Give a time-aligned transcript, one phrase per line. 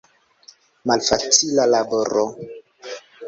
[0.91, 2.25] Malfacila laboro!